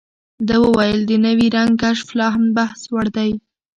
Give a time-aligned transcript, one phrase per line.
[0.47, 3.31] ده وویل، د نوي رنګ کشف لا هم بحثوړ دی.